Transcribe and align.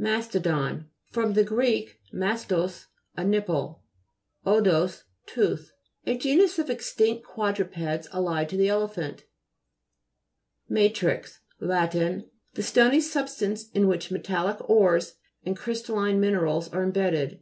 MA'STODON 0.00 0.90
fr. 1.12 1.26
gr. 1.44 1.62
mastos, 2.12 2.86
a 3.16 3.22
nipple, 3.22 3.84
odous, 4.44 5.04
tooth. 5.26 5.74
A 6.04 6.18
genus 6.18 6.58
of 6.58 6.68
extinct 6.68 7.24
quadrupeds 7.24 8.08
allied 8.12 8.48
to 8.48 8.56
the 8.56 8.68
elephant. 8.68 9.26
WA'TRTX 10.68 11.38
Lat. 11.60 11.92
The 11.92 12.62
stony 12.64 13.00
substance 13.00 13.70
in 13.70 13.86
which 13.86 14.10
metallic 14.10 14.56
ores 14.68 15.14
and 15.44 15.56
crystal 15.56 15.94
line 15.94 16.18
minerals 16.18 16.66
are 16.72 16.82
imbedded. 16.82 17.40